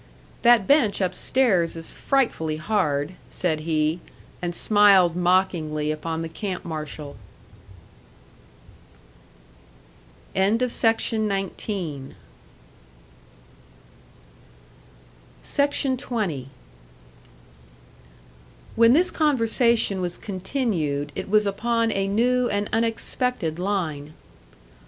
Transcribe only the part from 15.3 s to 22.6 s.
20. When this conversation was continued, it was upon a new